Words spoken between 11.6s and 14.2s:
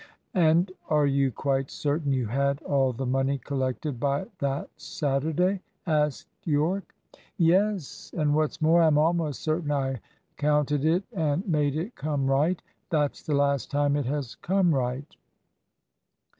it come right. That's the last time it